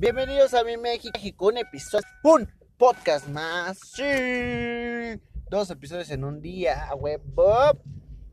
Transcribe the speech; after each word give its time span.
Bienvenidos 0.00 0.54
a 0.54 0.62
mi 0.62 0.76
México, 0.76 1.48
un 1.48 1.56
episodio, 1.56 2.06
un 2.22 2.48
podcast 2.76 3.26
más. 3.26 3.80
Sí, 3.80 5.20
dos 5.50 5.68
episodios 5.72 6.08
en 6.10 6.22
un 6.22 6.40
día, 6.40 6.94
web. 6.94 7.20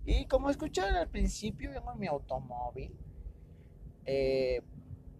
Y 0.06 0.28
como 0.28 0.52
escucharon 0.52 0.94
al 0.94 1.10
principio, 1.10 1.72
vengo 1.72 1.92
en 1.92 2.00
mi 2.00 2.06
automóvil. 2.06 2.96
Eh, 4.06 4.62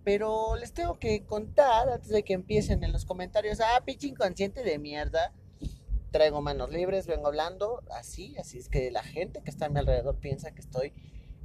pero 0.04 0.56
les 0.56 0.72
tengo 0.72 1.00
que 1.00 1.26
contar 1.26 1.90
antes 1.90 2.10
de 2.10 2.22
que 2.22 2.34
empiecen 2.34 2.84
en 2.84 2.92
los 2.92 3.06
comentarios. 3.06 3.60
Ah, 3.60 3.82
pinche 3.84 4.06
inconsciente 4.06 4.62
de 4.62 4.78
mierda. 4.78 5.34
Traigo 6.12 6.44
manos 6.44 6.70
libres, 6.70 7.08
vengo 7.08 7.26
hablando 7.26 7.82
así, 7.90 8.38
así 8.38 8.60
es 8.60 8.70
que 8.70 8.92
la 8.92 9.02
gente 9.02 9.42
que 9.42 9.50
está 9.50 9.66
a 9.66 9.70
mi 9.70 9.80
alrededor 9.80 10.20
piensa 10.20 10.52
que 10.54 10.62
estoy 10.62 10.94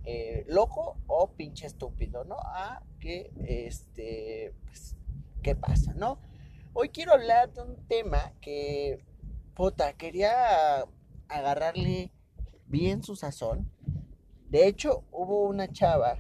eh, 0.04 0.44
loco 0.48 0.96
o 1.06 1.32
pinche 1.32 1.66
estúpido, 1.66 2.24
¿no? 2.24 2.36
Ah, 2.40 2.82
que 2.98 3.30
este, 3.46 4.54
pues, 4.64 4.96
¿qué 5.42 5.54
pasa, 5.54 5.92
no? 5.94 6.18
Hoy 6.72 6.90
quiero 6.90 7.12
hablar 7.12 7.52
de 7.52 7.62
un 7.62 7.76
tema 7.88 8.32
que, 8.40 9.04
puta, 9.54 9.92
quería 9.94 10.84
agarrarle 11.28 12.12
bien 12.66 13.02
su 13.02 13.16
sazón. 13.16 13.70
De 14.48 14.66
hecho, 14.66 15.04
hubo 15.10 15.44
una 15.44 15.68
chava 15.68 16.18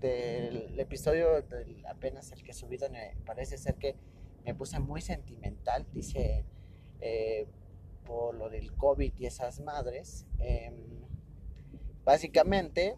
del 0.00 0.78
episodio 0.78 1.42
del, 1.42 1.84
apenas 1.86 2.30
el 2.32 2.42
que 2.42 2.52
subido, 2.52 2.88
me 2.90 3.16
parece 3.26 3.58
ser 3.58 3.76
que 3.76 3.96
me 4.44 4.54
puse 4.54 4.78
muy 4.78 5.00
sentimental, 5.00 5.86
dice, 5.92 6.44
eh, 7.00 7.46
por 8.04 8.34
lo 8.34 8.48
del 8.48 8.74
COVID 8.74 9.12
y 9.18 9.26
esas 9.26 9.60
madres. 9.60 10.26
Em, 10.38 10.74
básicamente, 12.04 12.96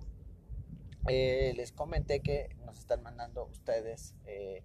eh, 1.09 1.53
les 1.57 1.73
comenté 1.73 2.21
que 2.21 2.57
nos 2.65 2.79
están 2.79 3.03
mandando 3.03 3.47
ustedes 3.47 4.15
eh, 4.27 4.63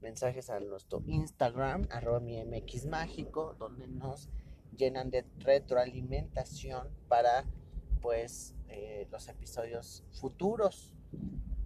mensajes 0.00 0.50
a 0.50 0.60
nuestro 0.60 1.02
Instagram, 1.06 1.86
arroba 1.90 2.20
mi 2.20 2.38
donde 3.58 3.88
nos 3.88 4.28
llenan 4.76 5.10
de 5.10 5.24
retroalimentación 5.38 6.88
para 7.08 7.44
pues 8.00 8.54
los 9.10 9.28
episodios 9.28 10.04
futuros. 10.12 10.94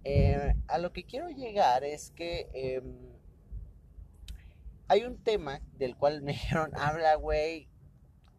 Eh, 0.05 0.55
a 0.67 0.77
lo 0.79 0.91
que 0.91 1.05
quiero 1.05 1.29
llegar 1.29 1.83
es 1.85 2.11
que 2.11 2.49
em, 2.53 3.13
hay 4.87 5.03
un 5.03 5.17
tema 5.17 5.61
del 5.77 5.95
cual 5.95 6.21
me 6.21 6.31
dijeron, 6.33 6.71
habla, 6.75 7.15
güey, 7.15 7.67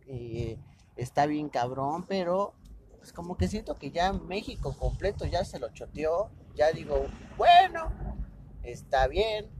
y 0.06 0.58
está 0.96 1.26
bien 1.26 1.48
cabrón, 1.48 2.04
pero 2.06 2.54
pues 3.04 3.12
como 3.12 3.36
que 3.36 3.48
siento 3.48 3.74
que 3.74 3.90
ya 3.90 4.14
México 4.14 4.74
completo 4.78 5.26
ya 5.26 5.44
se 5.44 5.58
lo 5.58 5.68
choteó, 5.74 6.30
ya 6.54 6.72
digo, 6.72 7.04
bueno, 7.36 7.92
está 8.62 9.08
bien. 9.08 9.50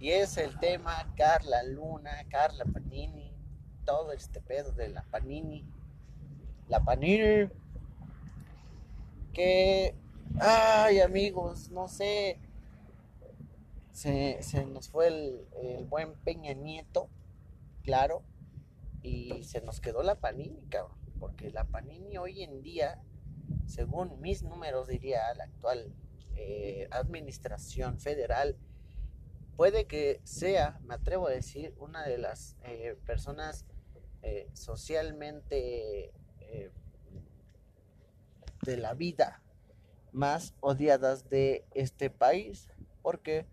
Y 0.00 0.08
es 0.12 0.38
el 0.38 0.58
tema 0.58 1.12
Carla 1.18 1.62
Luna, 1.64 2.12
Carla 2.30 2.64
Panini, 2.64 3.30
todo 3.84 4.10
este 4.10 4.40
pedo 4.40 4.72
de 4.72 4.88
la 4.88 5.02
Panini, 5.02 5.66
la 6.68 6.82
Panini, 6.82 7.50
que 9.34 9.94
Ay, 10.40 11.00
amigos, 11.00 11.70
no 11.70 11.88
sé. 11.88 12.38
Se, 13.92 14.40
nos 14.64 14.88
fue 14.88 15.08
el, 15.08 15.84
buen 15.90 16.14
Peña 16.24 16.54
Nieto, 16.54 17.10
claro, 17.82 18.22
y 19.02 19.44
se 19.44 19.60
nos 19.60 19.78
quedó 19.78 20.02
la 20.02 20.14
Panini, 20.14 20.62
cabrón. 20.70 21.05
Porque 21.26 21.50
la 21.50 21.64
Panini 21.64 22.18
hoy 22.18 22.44
en 22.44 22.62
día, 22.62 23.02
según 23.66 24.20
mis 24.20 24.44
números, 24.44 24.86
diría 24.86 25.34
la 25.34 25.42
actual 25.42 25.92
eh, 26.36 26.86
administración 26.92 27.98
federal, 27.98 28.56
puede 29.56 29.88
que 29.88 30.20
sea, 30.22 30.78
me 30.84 30.94
atrevo 30.94 31.26
a 31.26 31.32
decir, 31.32 31.74
una 31.80 32.06
de 32.06 32.18
las 32.18 32.56
eh, 32.62 32.96
personas 33.04 33.66
eh, 34.22 34.48
socialmente 34.52 36.12
de 38.62 38.76
la 38.76 38.94
vida 38.94 39.42
más 40.12 40.54
odiadas 40.60 41.28
de 41.28 41.64
este 41.74 42.08
país. 42.08 42.68
porque 43.02 43.46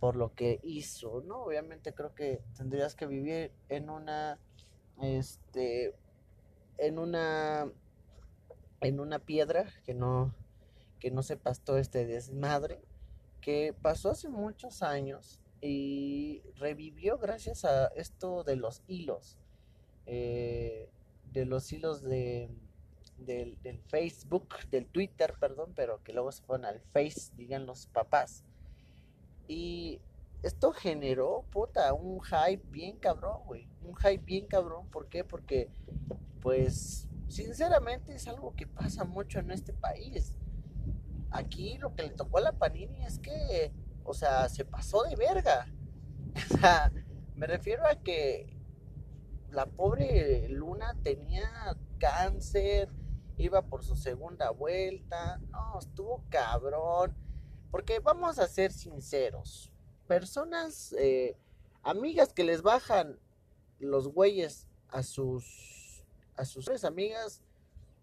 Por 0.00 0.16
lo 0.16 0.34
que 0.34 0.60
hizo, 0.62 1.20
¿no? 1.20 1.42
Obviamente 1.42 1.92
creo 1.92 2.14
que 2.14 2.42
tendrías 2.56 2.96
que 2.96 3.06
vivir 3.06 3.52
en 3.68 3.90
una, 3.90 4.38
este, 5.02 5.94
en 6.78 6.98
una, 6.98 7.70
en 8.80 9.00
una 9.00 9.18
piedra 9.18 9.66
que 9.84 9.94
no, 9.94 10.34
que 10.98 11.10
no 11.10 11.22
sepas 11.22 11.60
todo 11.60 11.78
este 11.78 12.06
desmadre 12.06 12.80
que 13.40 13.74
pasó 13.80 14.10
hace 14.10 14.28
muchos 14.28 14.82
años 14.82 15.40
y 15.60 16.42
revivió 16.56 17.18
gracias 17.18 17.64
a 17.64 17.88
esto 17.88 18.44
de 18.44 18.56
los 18.56 18.82
hilos, 18.86 19.36
eh, 20.06 20.88
de 21.32 21.44
los 21.44 21.72
hilos 21.72 22.02
de 22.02 22.50
del, 23.26 23.80
Facebook, 23.88 24.48
del 24.70 24.86
Twitter, 24.86 25.34
perdón, 25.38 25.72
pero 25.74 26.02
que 26.02 26.12
luego 26.12 26.32
se 26.32 26.42
fueron 26.42 26.66
al 26.66 26.80
Face, 26.80 27.32
digan 27.36 27.66
los 27.66 27.86
papás. 27.86 28.44
Y 29.48 30.00
esto 30.42 30.72
generó, 30.72 31.44
puta, 31.50 31.92
un 31.92 32.20
hype 32.20 32.62
bien 32.70 32.96
cabrón, 32.98 33.42
güey. 33.46 33.68
Un 33.82 33.94
hype 33.96 34.24
bien 34.24 34.46
cabrón. 34.46 34.88
¿Por 34.88 35.08
qué? 35.08 35.24
Porque, 35.24 35.68
pues, 36.42 37.08
sinceramente 37.28 38.14
es 38.14 38.28
algo 38.28 38.54
que 38.54 38.66
pasa 38.66 39.04
mucho 39.04 39.38
en 39.38 39.50
este 39.50 39.72
país. 39.72 40.34
Aquí 41.30 41.78
lo 41.78 41.94
que 41.94 42.02
le 42.02 42.10
tocó 42.10 42.38
a 42.38 42.42
la 42.42 42.52
Panini 42.52 43.04
es 43.04 43.18
que, 43.18 43.72
o 44.04 44.12
sea, 44.12 44.48
se 44.48 44.64
pasó 44.64 45.02
de 45.04 45.16
verga. 45.16 45.66
O 46.34 46.56
sea, 46.58 46.90
me 47.34 47.46
refiero 47.46 47.86
a 47.86 47.96
que 47.96 48.56
la 49.50 49.66
pobre 49.66 50.48
Luna 50.48 50.96
tenía 51.02 51.76
cáncer, 51.98 52.88
iba 53.36 53.62
por 53.62 53.84
su 53.84 53.96
segunda 53.96 54.50
vuelta, 54.50 55.38
no, 55.50 55.78
estuvo 55.78 56.24
cabrón, 56.30 57.14
porque 57.70 57.98
vamos 57.98 58.38
a 58.38 58.48
ser 58.48 58.72
sinceros, 58.72 59.72
personas, 60.06 60.94
eh, 60.98 61.36
amigas 61.82 62.32
que 62.32 62.44
les 62.44 62.62
bajan 62.62 63.18
los 63.78 64.08
güeyes 64.08 64.68
a 64.88 65.02
sus, 65.02 65.44
a 66.36 66.44
sus 66.44 66.84
amigas, 66.84 67.42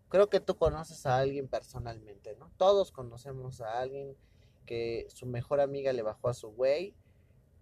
creo 0.10 0.30
que 0.30 0.40
tú 0.40 0.56
conoces 0.56 1.06
a 1.06 1.18
alguien 1.18 1.48
personalmente, 1.48 2.36
¿no? 2.36 2.52
Todos 2.58 2.92
conocemos 2.92 3.62
a 3.62 3.80
alguien 3.80 4.16
que 4.66 5.08
su 5.10 5.26
mejor 5.26 5.62
amiga 5.62 5.94
le 5.94 6.02
bajó 6.02 6.30
a 6.30 6.34
su 6.34 6.50
güey 6.52 6.94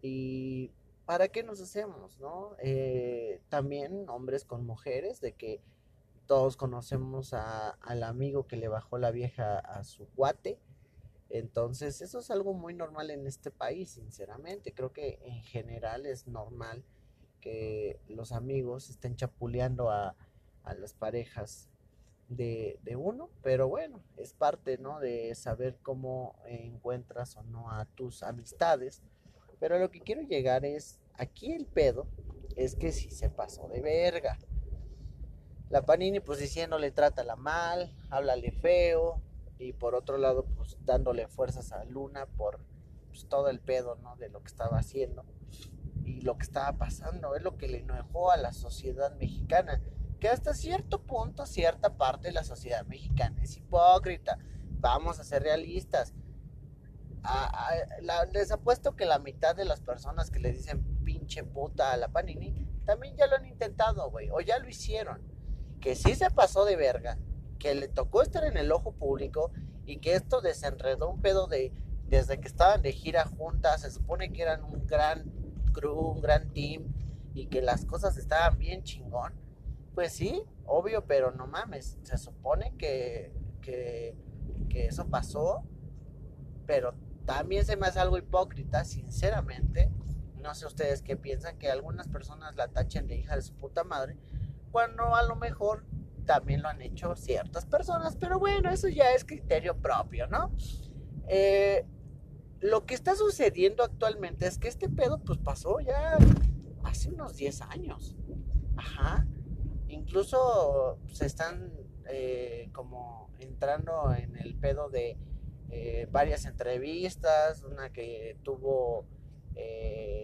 y 0.02 0.72
¿para 1.06 1.30
qué 1.30 1.44
nos 1.44 1.62
hacemos, 1.62 2.20
no? 2.20 2.56
Eh, 2.60 3.42
también 3.50 4.10
hombres 4.10 4.44
con 4.44 4.66
mujeres, 4.66 5.22
de 5.22 5.34
que 5.34 5.62
todos 6.28 6.58
conocemos 6.58 7.34
al 7.34 8.04
amigo 8.04 8.46
que 8.46 8.58
le 8.58 8.68
bajó 8.68 8.98
la 8.98 9.12
vieja 9.12 9.58
a 9.60 9.84
su 9.86 10.08
guate. 10.16 10.60
Entonces, 11.30 12.02
eso 12.02 12.20
es 12.20 12.30
algo 12.30 12.54
muy 12.54 12.74
normal 12.74 13.10
en 13.12 13.26
este 13.26 13.52
país, 13.52 13.92
sinceramente. 13.92 14.74
Creo 14.74 14.92
que 14.92 15.20
en 15.24 15.42
general 15.44 16.06
es 16.06 16.28
normal 16.28 16.84
que 17.40 18.02
los 18.10 18.34
amigos 18.34 18.90
estén 18.90 19.16
chapuleando 19.16 19.90
a, 19.90 20.16
las 20.74 20.94
parejas 20.94 21.70
de, 22.30 22.80
de, 22.84 22.96
uno, 22.96 23.30
pero 23.42 23.68
bueno, 23.68 24.02
es 24.18 24.34
parte, 24.34 24.78
¿no? 24.78 25.00
De 25.00 25.34
saber 25.36 25.78
cómo 25.82 26.36
encuentras 26.46 27.38
o 27.38 27.44
no 27.44 27.72
a 27.72 27.86
tus 27.86 28.24
amistades. 28.24 29.02
Pero 29.60 29.80
lo 29.80 29.90
que 29.90 30.02
quiero 30.02 30.22
llegar 30.22 30.66
es, 30.66 31.00
aquí 31.16 31.54
el 31.54 31.66
pedo 31.66 32.08
es 32.56 32.76
que 32.76 32.92
si 32.92 33.10
se 33.12 33.30
pasó 33.30 33.68
de 33.70 33.82
verga. 33.82 34.38
La 35.70 35.86
Panini 35.86 36.20
pues 36.20 36.40
diciéndole 36.40 36.92
trátala 36.92 37.36
mal, 37.36 37.94
háblale 38.10 38.52
feo 38.52 39.22
y 39.60 39.74
por 39.74 39.96
otro 39.96 40.18
lado 40.18 40.46
pues 40.56 40.78
dándole 40.86 41.28
fuerzas 41.28 41.72
a 41.72 41.84
Luna 41.86 42.26
por 42.26 42.60
pues, 43.10 43.28
todo 43.28 43.50
el 43.50 43.60
pedo, 43.60 43.96
¿no? 43.98 44.16
De 44.18 44.30
lo 44.30 44.42
que 44.42 44.48
estaba 44.48 44.80
haciendo 44.80 45.26
y 46.08 46.22
lo 46.22 46.38
que 46.38 46.44
estaba 46.44 46.78
pasando, 46.78 47.36
es 47.36 47.44
lo 47.44 47.58
que 47.58 47.68
le 47.68 47.80
enojó 47.80 48.32
a 48.32 48.38
la 48.38 48.54
sociedad 48.54 49.16
mexicana, 49.18 49.82
que 50.20 50.30
hasta 50.30 50.54
cierto 50.54 51.04
punto 51.04 51.46
cierta 51.46 51.98
parte 51.98 52.30
de 52.30 52.34
la 52.34 52.44
sociedad 52.44 52.86
mexicana 52.86 53.42
es 53.44 53.58
hipócrita. 53.58 54.38
Vamos 54.80 55.20
a 55.20 55.24
ser 55.24 55.44
realistas. 55.44 56.14
les 58.32 58.52
apuesto 58.52 58.96
que 58.96 59.06
la 59.06 59.20
mitad 59.20 59.56
de 59.56 59.66
las 59.66 59.82
personas 59.82 60.32
que 60.32 60.40
le 60.40 60.52
dicen 60.52 60.84
pinche 61.04 61.44
puta 61.44 61.92
a 61.92 61.98
la 61.98 62.08
Panini 62.10 62.68
también 62.86 63.16
ya 63.18 63.28
lo 63.28 63.36
han 63.36 63.46
intentado, 63.46 64.10
güey, 64.10 64.30
o 64.32 64.40
ya 64.40 64.60
lo 64.60 64.70
hicieron 64.70 65.38
que 65.80 65.96
sí 65.96 66.16
se 66.16 66.30
pasó 66.32 66.66
de 66.66 66.76
verga, 66.76 67.18
que 67.60 67.76
le 67.76 67.88
tocó 67.88 68.22
estar 68.22 68.44
en 68.44 68.58
el 68.58 68.72
ojo 68.72 68.94
público 68.94 69.52
y 69.86 69.98
que 69.98 70.16
esto 70.16 70.42
desenredó 70.42 71.10
un 71.10 71.22
pedo 71.22 71.48
de 71.48 71.72
desde 72.08 72.40
que 72.40 72.48
estaban 72.48 72.82
de 72.82 72.94
gira 72.94 73.26
juntas, 73.26 73.82
se 73.82 73.92
supone 73.92 74.32
que 74.32 74.42
eran 74.42 74.64
un 74.64 74.88
gran 74.88 75.30
crew, 75.74 75.98
un 75.98 76.22
gran 76.22 76.52
team 76.54 76.94
y 77.34 77.48
que 77.48 77.62
las 77.62 77.86
cosas 77.86 78.18
estaban 78.18 78.58
bien 78.58 78.84
chingón. 78.84 79.34
Pues 79.98 80.14
sí, 80.14 80.44
obvio, 80.68 81.08
pero 81.08 81.32
no 81.32 81.48
mames, 81.48 81.98
se 82.04 82.20
supone 82.20 82.72
que, 82.78 83.34
que, 83.64 84.16
eso 84.72 85.08
pasó, 85.08 85.64
pero 86.68 86.94
también 87.26 87.66
se 87.66 87.78
me 87.78 87.88
hace 87.88 88.00
algo 88.00 88.20
hipócrita, 88.20 88.86
sinceramente. 88.86 89.90
No 90.36 90.54
sé 90.54 90.68
ustedes 90.68 91.02
qué 91.02 91.18
piensan, 91.18 91.58
que 91.58 91.72
algunas 91.72 92.08
personas 92.10 92.56
la 92.56 92.68
tachen 92.68 93.08
de 93.08 93.16
hija 93.16 93.36
de 93.36 93.42
su 93.42 93.56
puta 93.56 93.84
madre, 93.84 94.20
cuando 94.72 95.16
a 95.16 95.24
lo 95.24 95.36
mejor 95.36 95.84
también 96.28 96.62
lo 96.62 96.70
han 96.70 96.84
hecho 96.84 97.16
ciertas 97.16 97.66
personas, 97.66 98.16
pero 98.18 98.38
bueno, 98.38 98.70
eso 98.70 98.90
ya 98.90 99.14
es 99.14 99.26
criterio 99.26 99.78
propio, 99.78 100.28
¿no? 100.28 100.52
Eh, 101.28 101.88
lo 102.60 102.86
que 102.86 102.94
está 102.94 103.16
sucediendo 103.16 103.84
actualmente 103.84 104.46
es 104.46 104.60
que 104.60 104.68
este 104.68 104.90
pedo 104.90 105.18
pues 105.18 105.40
pasó 105.40 105.80
ya 105.80 106.20
hace 106.84 107.10
unos 107.10 107.36
10 107.36 107.62
años. 107.62 108.16
Ajá. 108.76 109.26
Incluso 109.90 111.00
se 111.08 111.26
están 111.26 111.74
eh, 112.10 112.70
como 112.74 113.32
entrando 113.40 114.14
en 114.14 114.36
el 114.38 114.56
pedo 114.56 114.90
de 114.90 115.18
eh, 115.70 116.08
varias 116.12 116.46
entrevistas, 116.46 117.64
una 117.64 117.92
que 117.92 118.38
tuvo 118.44 119.06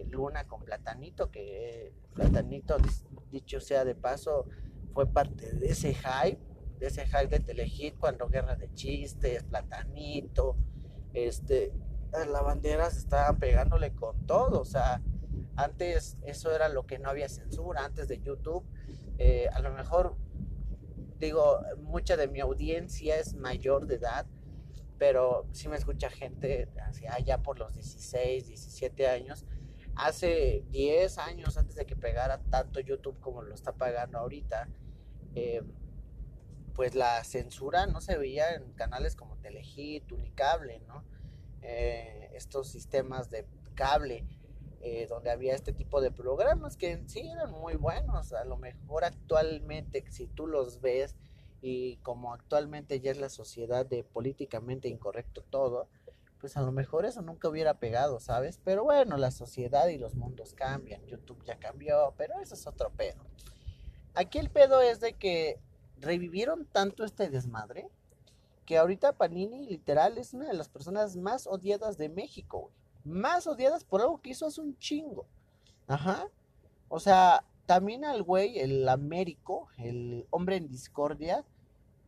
Luna 0.08 0.46
con 0.46 0.62
Platanito, 0.62 1.30
que 1.30 1.92
Platanito, 2.14 2.76
dicho 3.32 3.60
sea 3.60 3.84
de 3.84 3.96
paso, 3.96 4.46
fue 4.92 5.06
parte 5.06 5.52
de 5.56 5.66
ese 5.66 5.92
hype, 5.92 6.40
de 6.78 6.86
ese 6.86 7.06
hype 7.06 7.26
de 7.26 7.40
Telehit 7.40 7.98
cuando 7.98 8.28
Guerra 8.28 8.54
de 8.54 8.72
Chistes, 8.74 9.42
Platanito, 9.42 10.56
este, 11.12 11.72
las 12.12 12.42
banderas 12.42 12.96
estaban 12.96 13.38
pegándole 13.38 13.92
con 13.94 14.24
todo, 14.26 14.60
o 14.60 14.64
sea, 14.64 15.02
antes 15.56 16.16
eso 16.22 16.54
era 16.54 16.68
lo 16.68 16.86
que 16.86 16.98
no 16.98 17.10
había 17.10 17.28
censura, 17.28 17.84
antes 17.84 18.08
de 18.08 18.20
YouTube, 18.20 18.64
eh, 19.18 19.48
a 19.52 19.60
lo 19.60 19.72
mejor, 19.72 20.16
digo, 21.18 21.60
mucha 21.78 22.16
de 22.16 22.28
mi 22.28 22.40
audiencia 22.40 23.18
es 23.18 23.34
mayor 23.34 23.86
de 23.86 23.96
edad, 23.96 24.26
pero 24.98 25.46
sí 25.52 25.68
me 25.68 25.76
escucha 25.76 26.10
gente 26.10 26.68
hacia 26.86 27.14
allá 27.14 27.42
por 27.42 27.58
los 27.58 27.74
16, 27.74 28.48
17 28.48 29.08
años, 29.08 29.44
hace 29.96 30.64
10 30.70 31.18
años 31.18 31.56
antes 31.56 31.76
de 31.76 31.86
que 31.86 31.96
pegara 31.96 32.38
tanto 32.50 32.80
YouTube 32.80 33.18
como 33.20 33.42
lo 33.42 33.54
está 33.54 33.72
pagando 33.72 34.18
ahorita, 34.18 34.68
eh, 35.34 35.62
pues 36.74 36.94
la 36.94 37.22
censura 37.22 37.86
no 37.86 38.00
se 38.00 38.18
veía 38.18 38.54
en 38.54 38.72
canales 38.72 39.14
como 39.14 39.36
Telehit, 39.36 40.10
Unicable, 40.10 40.80
¿no? 40.88 41.04
Eh, 41.62 42.30
estos 42.34 42.68
sistemas 42.68 43.30
de 43.30 43.46
cable 43.74 44.26
eh, 44.86 45.06
donde 45.08 45.30
había 45.30 45.54
este 45.54 45.72
tipo 45.72 46.02
de 46.02 46.10
programas 46.10 46.76
que 46.76 47.02
sí 47.06 47.20
eran 47.20 47.50
muy 47.52 47.74
buenos. 47.76 48.34
A 48.34 48.44
lo 48.44 48.58
mejor 48.58 49.04
actualmente, 49.04 50.04
si 50.10 50.26
tú 50.26 50.46
los 50.46 50.82
ves 50.82 51.16
y 51.62 51.96
como 52.02 52.34
actualmente 52.34 53.00
ya 53.00 53.10
es 53.10 53.16
la 53.16 53.30
sociedad 53.30 53.86
de 53.86 54.04
políticamente 54.04 54.88
incorrecto 54.88 55.42
todo, 55.48 55.88
pues 56.38 56.58
a 56.58 56.60
lo 56.60 56.70
mejor 56.70 57.06
eso 57.06 57.22
nunca 57.22 57.48
hubiera 57.48 57.78
pegado, 57.78 58.20
¿sabes? 58.20 58.60
Pero 58.62 58.84
bueno, 58.84 59.16
la 59.16 59.30
sociedad 59.30 59.88
y 59.88 59.96
los 59.96 60.16
mundos 60.16 60.52
cambian. 60.52 61.06
YouTube 61.06 61.42
ya 61.44 61.58
cambió, 61.58 62.12
pero 62.18 62.38
eso 62.40 62.54
es 62.54 62.66
otro 62.66 62.90
pedo. 62.90 63.24
Aquí 64.12 64.38
el 64.38 64.50
pedo 64.50 64.82
es 64.82 65.00
de 65.00 65.14
que 65.14 65.58
revivieron 65.98 66.66
tanto 66.66 67.04
este 67.04 67.30
desmadre 67.30 67.88
que 68.66 68.76
ahorita 68.76 69.14
Panini 69.14 69.64
literal 69.66 70.18
es 70.18 70.34
una 70.34 70.48
de 70.48 70.54
las 70.54 70.68
personas 70.68 71.16
más 71.16 71.46
odiadas 71.46 71.96
de 71.96 72.10
México, 72.10 72.70
Más 73.04 73.46
odiadas 73.46 73.84
por 73.84 74.00
algo 74.00 74.20
que 74.20 74.30
hizo 74.30 74.46
hace 74.46 74.60
un 74.60 74.78
chingo. 74.78 75.26
Ajá. 75.86 76.28
O 76.88 76.98
sea, 76.98 77.44
también 77.66 78.04
al 78.04 78.22
güey, 78.22 78.58
el 78.58 78.88
Américo, 78.88 79.68
el 79.78 80.26
hombre 80.30 80.56
en 80.56 80.68
discordia, 80.68 81.44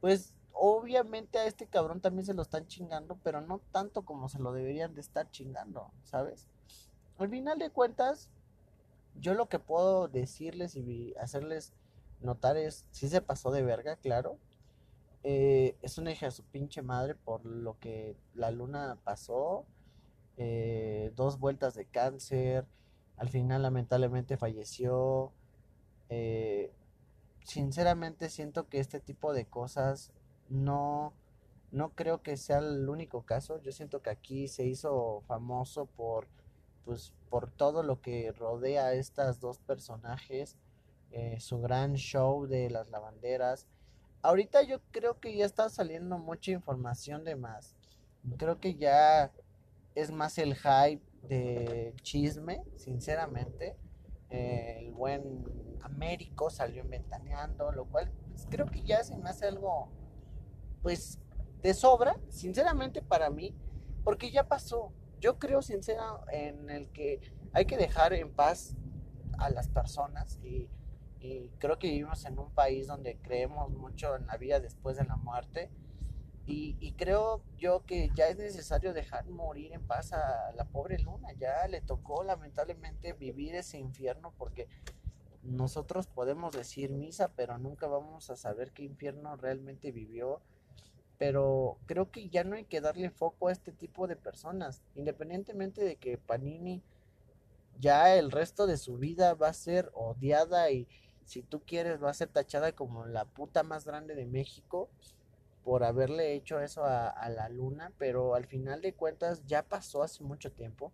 pues 0.00 0.34
obviamente 0.52 1.38
a 1.38 1.46
este 1.46 1.66
cabrón 1.66 2.00
también 2.00 2.24
se 2.24 2.34
lo 2.34 2.42
están 2.42 2.66
chingando, 2.66 3.18
pero 3.22 3.40
no 3.40 3.60
tanto 3.72 4.02
como 4.02 4.28
se 4.28 4.38
lo 4.38 4.52
deberían 4.52 4.94
de 4.94 5.02
estar 5.02 5.30
chingando, 5.30 5.90
¿sabes? 6.04 6.46
Al 7.18 7.28
final 7.28 7.58
de 7.58 7.70
cuentas, 7.70 8.30
yo 9.20 9.34
lo 9.34 9.48
que 9.48 9.58
puedo 9.58 10.08
decirles 10.08 10.76
y 10.76 11.14
hacerles 11.16 11.72
notar 12.20 12.56
es, 12.56 12.86
si 12.90 13.08
se 13.08 13.20
pasó 13.20 13.50
de 13.50 13.62
verga, 13.62 13.96
claro, 13.96 14.38
eh, 15.22 15.76
es 15.82 15.98
una 15.98 16.12
hija 16.12 16.26
de 16.26 16.32
su 16.32 16.44
pinche 16.44 16.82
madre 16.82 17.14
por 17.14 17.44
lo 17.44 17.78
que 17.80 18.16
la 18.34 18.50
luna 18.50 18.96
pasó. 19.02 19.64
Eh, 20.36 21.12
dos 21.16 21.38
vueltas 21.38 21.74
de 21.74 21.86
cáncer. 21.86 22.66
Al 23.16 23.28
final 23.28 23.62
lamentablemente 23.62 24.36
falleció. 24.36 25.32
Eh, 26.08 26.72
sinceramente 27.44 28.28
siento 28.28 28.68
que 28.68 28.80
este 28.80 29.00
tipo 29.00 29.32
de 29.32 29.46
cosas 29.46 30.12
no, 30.48 31.14
no 31.72 31.90
creo 31.90 32.22
que 32.22 32.36
sea 32.36 32.58
el 32.58 32.88
único 32.88 33.22
caso. 33.22 33.60
Yo 33.62 33.72
siento 33.72 34.02
que 34.02 34.10
aquí 34.10 34.48
se 34.48 34.64
hizo 34.66 35.22
famoso 35.26 35.86
por, 35.86 36.28
pues, 36.84 37.12
por 37.30 37.50
todo 37.50 37.82
lo 37.82 38.00
que 38.00 38.32
rodea 38.32 38.86
a 38.86 38.94
estas 38.94 39.40
dos 39.40 39.58
personajes. 39.58 40.56
su 41.38 41.60
gran 41.60 41.94
show 41.94 42.46
de 42.46 42.68
las 42.68 42.90
lavanderas 42.90 43.66
ahorita 44.26 44.62
yo 44.62 44.80
creo 44.90 45.18
que 45.20 45.36
ya 45.36 45.44
está 45.44 45.68
saliendo 45.68 46.18
mucha 46.18 46.50
información 46.50 47.24
de 47.24 47.36
más. 47.36 47.76
Creo 48.38 48.58
que 48.58 48.74
ya 48.74 49.32
es 49.96 50.12
más 50.12 50.38
el 50.38 50.54
hype 50.54 51.02
de 51.22 51.92
chisme, 52.02 52.62
sinceramente. 52.76 53.76
Eh, 54.30 54.76
el 54.78 54.92
buen 54.92 55.44
Américo 55.82 56.50
salió 56.50 56.82
inventaneando, 56.82 57.72
lo 57.72 57.86
cual 57.86 58.12
pues, 58.28 58.46
creo 58.48 58.66
que 58.66 58.82
ya 58.82 59.02
se 59.02 59.16
me 59.16 59.28
hace 59.28 59.46
algo, 59.46 59.90
pues, 60.82 61.18
de 61.62 61.74
sobra, 61.74 62.16
sinceramente 62.28 63.02
para 63.02 63.30
mí, 63.30 63.56
porque 64.04 64.30
ya 64.30 64.46
pasó. 64.46 64.92
Yo 65.20 65.38
creo 65.38 65.62
sincera 65.62 66.20
en 66.30 66.70
el 66.70 66.90
que 66.92 67.20
hay 67.52 67.64
que 67.64 67.76
dejar 67.76 68.12
en 68.12 68.30
paz 68.32 68.76
a 69.38 69.50
las 69.50 69.68
personas 69.68 70.38
y 70.44 70.68
y 71.26 71.50
creo 71.58 71.78
que 71.78 71.88
vivimos 71.88 72.24
en 72.24 72.38
un 72.38 72.50
país 72.50 72.86
donde 72.86 73.18
creemos 73.18 73.70
mucho 73.70 74.14
en 74.16 74.26
la 74.26 74.36
vida 74.36 74.60
después 74.60 74.96
de 74.96 75.04
la 75.04 75.16
muerte. 75.16 75.70
Y, 76.48 76.92
creo 76.92 77.42
yo 77.58 77.84
que 77.84 78.10
ya 78.14 78.28
es 78.28 78.36
necesario 78.36 78.92
dejar 78.92 79.26
morir 79.26 79.72
en 79.72 79.84
paz 79.84 80.12
a 80.12 80.52
la 80.52 80.64
pobre 80.64 80.98
Luna. 80.98 81.32
Ya 81.32 81.66
le 81.66 81.80
tocó 81.80 82.22
lamentablemente 82.22 83.12
vivir 83.14 83.56
ese 83.56 83.78
infierno 83.78 84.32
porque 84.38 84.68
nosotros 85.42 86.06
podemos 86.06 86.54
decir 86.54 86.90
misa, 86.90 87.32
pero 87.34 87.58
nunca 87.58 87.88
vamos 87.88 88.30
a 88.30 88.36
saber 88.36 88.70
qué 88.70 88.84
infierno 88.84 89.34
realmente 89.36 89.90
vivió. 89.90 90.40
Pero 91.18 91.78
creo 91.86 92.12
que 92.12 92.28
ya 92.28 92.44
no 92.44 92.54
hay 92.54 92.64
que 92.64 92.80
darle 92.80 93.10
foco 93.10 93.48
a 93.48 93.52
este 93.52 93.72
tipo 93.72 94.06
de 94.06 94.14
personas, 94.14 94.82
independientemente 94.94 95.82
de 95.82 95.96
que 95.96 96.16
Panini 96.16 96.82
ya 97.80 98.14
el 98.14 98.30
resto 98.30 98.66
de 98.66 98.76
su 98.76 98.98
vida 98.98 99.34
va 99.34 99.48
a 99.48 99.54
ser 99.54 99.90
odiada 99.94 100.70
y, 100.70 100.86
si 101.24 101.42
tú 101.42 101.60
quieres, 101.66 102.02
va 102.02 102.10
a 102.10 102.14
ser 102.14 102.28
tachada 102.28 102.72
como 102.72 103.06
la 103.06 103.24
puta 103.24 103.64
más 103.64 103.84
grande 103.84 104.14
de 104.14 104.26
México 104.26 104.88
por 105.66 105.82
haberle 105.82 106.34
hecho 106.34 106.60
eso 106.60 106.84
a, 106.84 107.28
la 107.28 107.48
luna, 107.48 107.92
pero 107.98 108.36
al 108.36 108.46
final 108.46 108.80
de 108.82 108.94
cuentas 108.94 109.44
ya 109.46 109.64
pasó 109.64 110.04
hace 110.04 110.22
mucho 110.22 110.52
tiempo. 110.52 110.92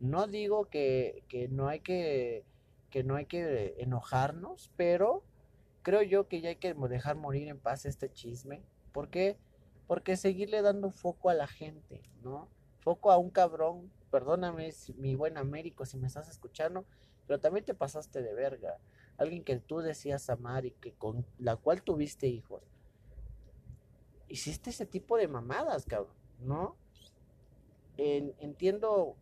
No 0.00 0.26
digo 0.26 0.70
que, 0.70 1.26
no 1.50 1.68
hay 1.68 1.80
que, 1.80 2.46
que 2.88 3.04
no 3.04 3.16
hay 3.16 3.26
que 3.26 3.74
enojarnos, 3.76 4.70
pero 4.76 5.24
creo 5.82 6.00
yo 6.00 6.26
que 6.26 6.40
ya 6.40 6.48
hay 6.48 6.56
que 6.56 6.72
dejar 6.72 7.16
morir 7.16 7.48
en 7.48 7.58
paz 7.58 7.84
este 7.84 8.10
chisme. 8.10 8.64
¿Por 8.92 9.10
qué? 9.10 9.36
Porque 9.86 10.16
seguirle 10.16 10.62
dando 10.62 10.90
foco 10.90 11.28
a 11.28 11.34
la 11.34 11.46
gente, 11.46 12.00
¿no? 12.22 12.48
Foco 12.80 13.12
a 13.12 13.18
un 13.18 13.28
cabrón, 13.28 13.92
perdóname, 14.10 14.72
mi 14.96 15.16
buen 15.16 15.36
Américo, 15.36 15.84
si 15.84 15.98
me 15.98 16.06
estás 16.06 16.30
escuchando, 16.30 16.86
pero 17.26 17.40
también 17.40 17.66
te 17.66 17.74
pasaste 17.74 18.22
de 18.22 18.32
verga 18.32 18.78
alguien 19.18 19.44
que 19.44 19.58
tú 19.58 19.80
decías 19.80 20.30
amar 20.30 20.64
y 20.64 20.70
que 20.72 20.92
con 20.92 21.26
la 21.38 21.56
cual 21.56 21.82
tuviste 21.82 22.26
hijos, 22.26 22.62
hiciste 24.34 24.70
ese 24.70 24.84
tipo 24.84 25.16
de 25.16 25.28
mamadas, 25.28 25.86
cabrón, 25.86 26.16
¿no? 26.40 26.76
entiendo 27.96 29.14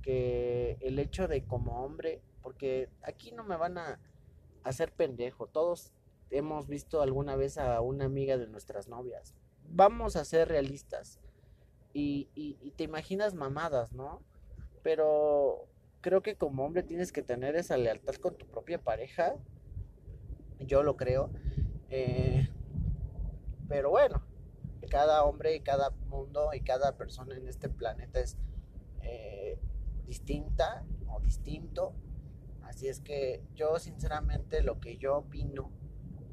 que 0.00 0.78
el 0.80 0.98
hecho 0.98 1.28
de 1.28 1.44
como 1.44 1.84
hombre, 1.84 2.22
porque 2.42 2.88
aquí 3.02 3.32
no 3.32 3.44
me 3.44 3.58
van 3.58 3.76
a 3.76 4.00
hacer 4.62 4.92
pendejo, 4.92 5.46
todos 5.46 5.92
hemos 6.30 6.66
visto 6.66 7.02
alguna 7.02 7.36
vez 7.36 7.58
a 7.58 7.82
una 7.82 8.06
amiga 8.06 8.38
de 8.38 8.46
nuestras 8.46 8.88
novias, 8.88 9.34
vamos 9.68 10.16
a 10.16 10.24
ser 10.24 10.48
realistas 10.48 11.20
y, 11.92 12.30
y 12.34 12.70
te 12.70 12.84
imaginas 12.84 13.34
mamadas, 13.34 13.92
¿no? 13.92 14.22
Pero 14.82 15.68
creo 16.00 16.22
que 16.22 16.36
como 16.36 16.64
hombre 16.64 16.82
tienes 16.82 17.12
que 17.12 17.22
tener 17.22 17.56
esa 17.56 17.76
lealtad 17.76 18.14
con 18.14 18.36
tu 18.36 18.46
propia 18.46 18.78
pareja. 18.78 19.36
Yo 20.60 20.82
lo 20.82 20.96
creo. 20.96 21.30
Eh, 21.90 22.48
pero 23.68 23.90
bueno, 23.90 24.22
cada 24.94 25.24
hombre 25.24 25.56
y 25.56 25.60
cada 25.60 25.90
mundo 26.08 26.50
y 26.52 26.60
cada 26.60 26.96
persona 26.96 27.36
en 27.36 27.48
este 27.48 27.68
planeta 27.68 28.20
es 28.20 28.36
eh, 29.02 29.58
distinta 30.06 30.86
o 31.08 31.18
distinto. 31.18 31.96
Así 32.62 32.86
es 32.86 33.00
que 33.00 33.42
yo 33.56 33.80
sinceramente 33.80 34.62
lo 34.62 34.78
que 34.78 34.96
yo 34.96 35.16
opino, 35.16 35.72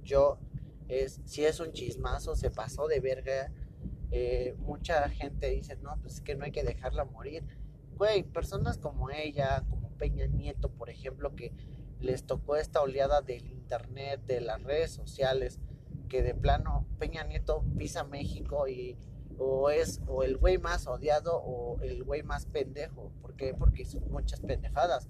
yo 0.03 0.37
es, 0.89 1.21
si 1.25 1.43
es 1.43 1.59
un 1.59 1.71
chismazo, 1.71 2.35
se 2.35 2.51
pasó 2.51 2.87
de 2.87 2.99
verga, 2.99 3.51
eh, 4.11 4.53
mucha 4.59 5.09
gente 5.09 5.49
dice, 5.49 5.75
no, 5.77 5.97
pues 5.99 6.17
es 6.17 6.21
que 6.21 6.35
no 6.35 6.45
hay 6.45 6.51
que 6.51 6.63
dejarla 6.63 7.03
morir. 7.05 7.43
Güey, 7.97 8.21
personas 8.21 8.77
como 8.77 9.09
ella, 9.09 9.65
como 9.71 9.89
Peña 9.97 10.27
Nieto, 10.27 10.69
por 10.69 10.91
ejemplo, 10.91 11.35
que 11.35 11.51
les 11.99 12.27
tocó 12.27 12.57
esta 12.57 12.83
oleada 12.83 13.23
del 13.23 13.47
internet, 13.47 14.21
de 14.27 14.39
las 14.39 14.61
redes 14.61 14.91
sociales, 14.91 15.59
que 16.11 16.21
de 16.21 16.35
plano 16.35 16.85
Peña 16.99 17.23
Nieto 17.23 17.63
pisa 17.77 18.03
México 18.03 18.67
y 18.67 18.97
o 19.37 19.69
es 19.69 20.01
o 20.07 20.23
el 20.23 20.35
güey 20.35 20.57
más 20.57 20.85
odiado 20.85 21.37
o 21.41 21.79
el 21.79 22.03
güey 22.03 22.21
más 22.21 22.45
pendejo. 22.47 23.13
¿Por 23.21 23.37
qué? 23.37 23.53
Porque 23.53 23.85
son 23.85 24.11
muchas 24.11 24.41
pendejadas 24.41 25.07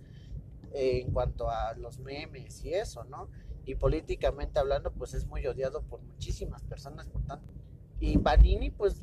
en 0.74 1.12
cuanto 1.12 1.50
a 1.50 1.74
los 1.74 1.98
memes 1.98 2.64
y 2.64 2.76
eso, 2.76 3.04
¿no? 3.06 3.30
Y 3.66 3.74
políticamente 3.74 4.60
hablando, 4.60 4.92
pues 4.94 5.16
es 5.16 5.26
muy 5.26 5.46
odiado 5.48 5.82
por 5.82 6.02
muchísimas 6.04 6.62
personas, 6.64 7.10
por 7.10 7.26
tanto. 7.26 7.52
Y 8.00 8.20
Panini, 8.20 8.70
pues 8.70 9.02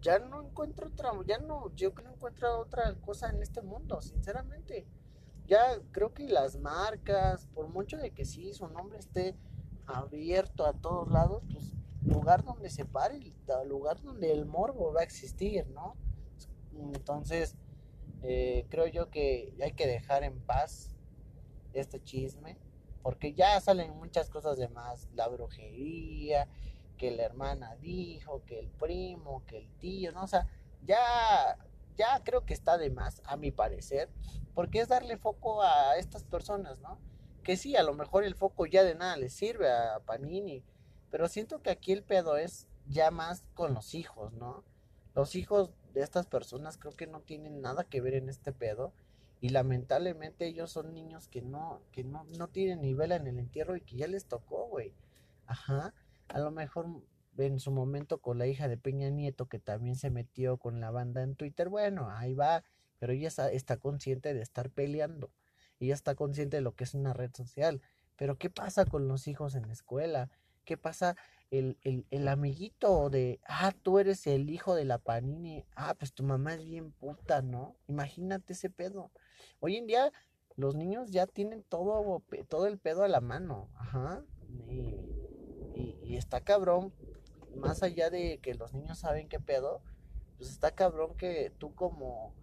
ya 0.00 0.18
no 0.18 0.42
encuentro 0.42 0.88
otra, 0.88 1.12
ya 1.24 1.38
no, 1.38 1.72
yo 1.76 1.92
no 2.02 2.10
encuentro 2.10 2.58
otra 2.58 2.96
cosa 2.96 3.30
en 3.30 3.40
este 3.42 3.62
mundo, 3.62 4.00
sinceramente. 4.00 4.88
Ya 5.46 5.80
creo 5.92 6.12
que 6.12 6.28
las 6.28 6.58
marcas, 6.58 7.46
por 7.54 7.68
mucho 7.68 7.96
de 7.96 8.10
que 8.10 8.24
sí, 8.24 8.52
su 8.52 8.66
nombre 8.68 8.98
esté 8.98 9.36
abierto 9.88 10.66
a 10.66 10.72
todos 10.72 11.10
lados, 11.10 11.42
pues 11.52 11.72
lugar 12.04 12.44
donde 12.44 12.70
se 12.70 12.84
pare, 12.84 13.20
lugar 13.66 14.00
donde 14.00 14.32
el 14.32 14.46
morbo 14.46 14.92
va 14.92 15.00
a 15.00 15.04
existir, 15.04 15.66
¿no? 15.68 15.96
Entonces, 16.94 17.56
eh, 18.22 18.66
creo 18.68 18.86
yo 18.86 19.10
que 19.10 19.54
hay 19.62 19.72
que 19.72 19.86
dejar 19.86 20.22
en 20.22 20.40
paz 20.40 20.94
este 21.72 22.02
chisme, 22.02 22.56
porque 23.02 23.34
ya 23.34 23.60
salen 23.60 23.96
muchas 23.96 24.30
cosas 24.30 24.58
de 24.58 24.68
más, 24.68 25.08
la 25.14 25.28
brujería, 25.28 26.48
que 26.96 27.10
la 27.10 27.24
hermana 27.24 27.76
dijo, 27.76 28.42
que 28.44 28.58
el 28.58 28.68
primo, 28.68 29.44
que 29.46 29.58
el 29.58 29.68
tío, 29.78 30.12
¿no? 30.12 30.24
O 30.24 30.26
sea, 30.26 30.46
ya, 30.84 31.58
ya 31.96 32.22
creo 32.24 32.44
que 32.44 32.54
está 32.54 32.76
de 32.76 32.90
más, 32.90 33.22
a 33.24 33.36
mi 33.36 33.50
parecer, 33.50 34.08
porque 34.54 34.80
es 34.80 34.88
darle 34.88 35.16
foco 35.16 35.62
a 35.62 35.96
estas 35.96 36.24
personas, 36.24 36.78
¿no? 36.80 36.98
Que 37.48 37.56
sí, 37.56 37.76
a 37.76 37.82
lo 37.82 37.94
mejor 37.94 38.24
el 38.24 38.34
foco 38.34 38.66
ya 38.66 38.84
de 38.84 38.94
nada 38.94 39.16
le 39.16 39.30
sirve 39.30 39.70
a 39.72 40.00
Panini, 40.00 40.62
pero 41.10 41.28
siento 41.28 41.62
que 41.62 41.70
aquí 41.70 41.92
el 41.92 42.02
pedo 42.02 42.36
es 42.36 42.68
ya 42.86 43.10
más 43.10 43.42
con 43.54 43.72
los 43.72 43.94
hijos, 43.94 44.34
¿no? 44.34 44.64
Los 45.14 45.34
hijos 45.34 45.70
de 45.94 46.02
estas 46.02 46.26
personas 46.26 46.76
creo 46.76 46.92
que 46.92 47.06
no 47.06 47.20
tienen 47.20 47.62
nada 47.62 47.84
que 47.84 48.02
ver 48.02 48.12
en 48.12 48.28
este 48.28 48.52
pedo. 48.52 48.92
Y 49.40 49.48
lamentablemente 49.48 50.46
ellos 50.46 50.70
son 50.70 50.92
niños 50.92 51.26
que 51.26 51.40
no, 51.40 51.80
que 51.90 52.04
no, 52.04 52.24
no 52.36 52.48
tienen 52.48 52.82
ni 52.82 52.92
vela 52.92 53.16
en 53.16 53.26
el 53.26 53.38
entierro 53.38 53.78
y 53.78 53.80
que 53.80 53.96
ya 53.96 54.08
les 54.08 54.26
tocó, 54.26 54.66
güey. 54.66 54.92
Ajá. 55.46 55.94
A 56.28 56.40
lo 56.40 56.50
mejor 56.50 57.00
en 57.38 57.60
su 57.60 57.70
momento 57.70 58.20
con 58.20 58.36
la 58.36 58.46
hija 58.46 58.68
de 58.68 58.76
Peña 58.76 59.08
Nieto 59.08 59.46
que 59.46 59.58
también 59.58 59.96
se 59.96 60.10
metió 60.10 60.58
con 60.58 60.80
la 60.80 60.90
banda 60.90 61.22
en 61.22 61.34
Twitter, 61.34 61.70
bueno, 61.70 62.10
ahí 62.10 62.34
va, 62.34 62.62
pero 62.98 63.14
ella 63.14 63.28
está, 63.28 63.50
está 63.50 63.78
consciente 63.78 64.34
de 64.34 64.42
estar 64.42 64.68
peleando. 64.68 65.30
Ella 65.80 65.94
está 65.94 66.14
consciente 66.14 66.56
de 66.58 66.62
lo 66.62 66.74
que 66.74 66.84
es 66.84 66.94
una 66.94 67.12
red 67.12 67.30
social. 67.34 67.80
Pero 68.16 68.36
¿qué 68.36 68.50
pasa 68.50 68.84
con 68.84 69.08
los 69.08 69.28
hijos 69.28 69.54
en 69.54 69.66
la 69.66 69.72
escuela? 69.72 70.30
¿Qué 70.64 70.76
pasa? 70.76 71.16
El, 71.50 71.78
el, 71.82 72.28
amiguito 72.28 73.08
de, 73.08 73.40
ah, 73.46 73.72
tú 73.82 73.98
eres 73.98 74.26
el 74.26 74.50
hijo 74.50 74.74
de 74.74 74.84
la 74.84 74.98
Panini, 74.98 75.64
ah, 75.76 75.94
pues 75.98 76.12
tu 76.12 76.22
mamá 76.22 76.52
es 76.52 76.64
bien 76.64 76.92
puta, 76.92 77.40
¿no? 77.40 77.74
Imagínate 77.86 78.52
ese 78.52 78.68
pedo. 78.68 79.10
Hoy 79.60 79.76
en 79.76 79.86
día 79.86 80.12
los 80.56 80.74
niños 80.74 81.10
ya 81.10 81.26
tienen 81.26 81.62
todo, 81.62 82.22
todo 82.48 82.66
el 82.66 82.78
pedo 82.78 83.04
a 83.04 83.08
la 83.08 83.20
mano, 83.20 83.70
ajá, 83.76 84.24
y, 84.68 84.96
y, 86.02 86.16
está 86.16 86.40
cabrón, 86.40 86.92
más 87.54 87.84
allá 87.84 88.10
de 88.10 88.38
que 88.38 88.54
los 88.54 88.74
niños 88.74 88.98
saben 88.98 89.28
qué 89.28 89.38
pedo, 89.38 89.80
pues 90.36 90.50
está 90.50 90.72
cabrón 90.72 91.14
que 91.16 91.52
tú 91.58 91.74
como, 91.74 92.34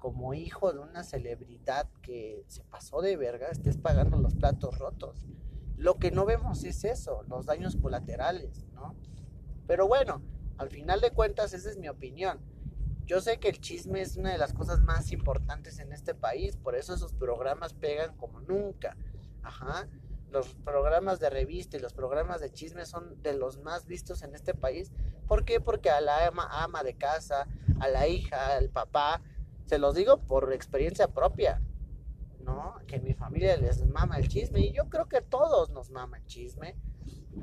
como 0.00 0.34
hijo 0.34 0.72
de 0.72 0.80
una 0.80 1.04
celebridad 1.04 1.88
que 2.02 2.42
se 2.48 2.64
pasó 2.64 3.02
de 3.02 3.16
verga 3.16 3.48
estés 3.48 3.76
pagando 3.76 4.18
los 4.18 4.34
platos 4.34 4.78
rotos. 4.78 5.26
Lo 5.76 5.98
que 5.98 6.10
no 6.10 6.24
vemos 6.24 6.64
es 6.64 6.84
eso, 6.84 7.22
los 7.28 7.46
daños 7.46 7.76
colaterales, 7.76 8.66
¿no? 8.74 8.96
Pero 9.68 9.86
bueno, 9.86 10.22
al 10.56 10.70
final 10.70 11.00
de 11.00 11.12
cuentas 11.12 11.52
esa 11.52 11.70
es 11.70 11.76
mi 11.76 11.88
opinión. 11.88 12.40
Yo 13.04 13.20
sé 13.20 13.38
que 13.38 13.48
el 13.48 13.60
chisme 13.60 14.00
es 14.00 14.16
una 14.16 14.32
de 14.32 14.38
las 14.38 14.54
cosas 14.54 14.80
más 14.80 15.12
importantes 15.12 15.78
en 15.78 15.92
este 15.92 16.14
país, 16.14 16.56
por 16.56 16.74
eso 16.74 16.94
esos 16.94 17.12
programas 17.12 17.74
pegan 17.74 18.16
como 18.16 18.40
nunca. 18.40 18.96
Ajá. 19.42 19.86
Los 20.30 20.54
programas 20.54 21.20
de 21.20 21.28
revista 21.28 21.76
y 21.76 21.80
los 21.80 21.92
programas 21.92 22.40
de 22.40 22.52
chisme 22.52 22.86
son 22.86 23.20
de 23.20 23.34
los 23.34 23.58
más 23.58 23.84
vistos 23.84 24.22
en 24.22 24.34
este 24.34 24.54
país. 24.54 24.92
¿Por 25.26 25.44
qué? 25.44 25.60
Porque 25.60 25.90
a 25.90 26.00
la 26.00 26.26
ama, 26.26 26.48
ama 26.50 26.82
de 26.84 26.94
casa, 26.94 27.46
a 27.80 27.88
la 27.88 28.06
hija, 28.06 28.56
al 28.56 28.70
papá, 28.70 29.20
se 29.70 29.78
los 29.78 29.94
digo 29.94 30.18
por 30.18 30.52
experiencia 30.52 31.06
propia. 31.06 31.62
¿no? 32.44 32.74
Que 32.88 32.98
mi 32.98 33.14
familia 33.14 33.56
les 33.56 33.86
mama 33.86 34.18
el 34.18 34.26
chisme 34.26 34.58
y 34.58 34.72
yo 34.72 34.88
creo 34.88 35.08
que 35.08 35.20
todos 35.20 35.70
nos 35.70 35.90
mama 35.90 36.18
el 36.18 36.26
chisme. 36.26 36.74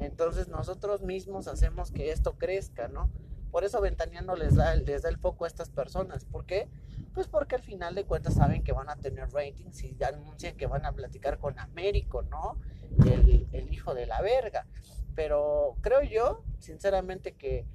Entonces 0.01 0.49
nosotros 0.49 1.03
mismos 1.03 1.47
hacemos 1.47 1.89
que 1.89 2.11
esto 2.11 2.37
crezca, 2.37 2.89
¿no? 2.89 3.09
Por 3.49 3.63
eso 3.63 3.79
Ventaneando 3.79 4.35
les 4.35 4.55
da, 4.55 4.75
les 4.75 5.03
da 5.03 5.09
el 5.09 5.17
foco 5.17 5.45
a 5.45 5.47
estas 5.47 5.69
personas. 5.69 6.25
¿Por 6.25 6.45
qué? 6.45 6.67
Pues 7.13 7.27
porque 7.27 7.55
al 7.55 7.61
final 7.61 7.95
de 7.95 8.03
cuentas 8.03 8.33
saben 8.33 8.61
que 8.61 8.73
van 8.73 8.89
a 8.89 8.97
tener 8.97 9.29
ratings 9.31 9.81
y 9.83 9.95
anuncian 10.03 10.57
que 10.57 10.67
van 10.67 10.85
a 10.85 10.91
platicar 10.91 11.39
con 11.39 11.57
Américo, 11.59 12.23
¿no? 12.23 12.59
El, 13.05 13.47
el 13.53 13.73
hijo 13.73 13.93
de 13.93 14.05
la 14.05 14.21
verga. 14.21 14.67
Pero 15.15 15.77
creo 15.79 16.03
yo, 16.03 16.43
sinceramente, 16.59 17.35
que 17.35 17.65